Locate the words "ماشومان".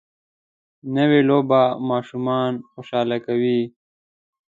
1.89-2.53